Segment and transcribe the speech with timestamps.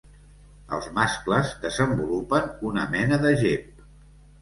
[0.77, 3.89] Els mascles desenvolupen una mena de gep.